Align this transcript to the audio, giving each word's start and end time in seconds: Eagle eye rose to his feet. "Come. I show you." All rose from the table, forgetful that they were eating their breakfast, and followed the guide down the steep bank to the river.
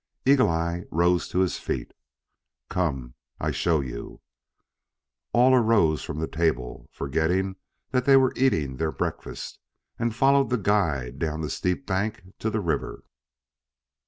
Eagle 0.25 0.49
eye 0.49 0.83
rose 0.89 1.27
to 1.27 1.37
his 1.41 1.57
feet. 1.59 1.93
"Come. 2.69 3.13
I 3.39 3.51
show 3.51 3.81
you." 3.81 4.19
All 5.31 5.55
rose 5.59 6.01
from 6.01 6.17
the 6.17 6.27
table, 6.27 6.89
forgetful 6.91 7.53
that 7.91 8.05
they 8.05 8.17
were 8.17 8.33
eating 8.35 8.77
their 8.77 8.91
breakfast, 8.91 9.59
and 9.99 10.15
followed 10.15 10.49
the 10.49 10.57
guide 10.57 11.19
down 11.19 11.41
the 11.41 11.51
steep 11.51 11.85
bank 11.85 12.23
to 12.39 12.49
the 12.49 12.61
river. 12.61 13.03